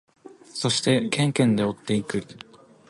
[0.51, 2.25] そしてケンケンで追っていく。